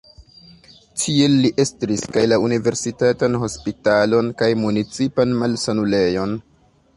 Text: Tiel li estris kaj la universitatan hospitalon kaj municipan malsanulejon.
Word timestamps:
Tiel 1.01 1.35
li 1.43 1.51
estris 1.63 2.01
kaj 2.15 2.23
la 2.31 2.39
universitatan 2.45 3.37
hospitalon 3.43 4.33
kaj 4.41 4.49
municipan 4.63 5.37
malsanulejon. 5.43 6.35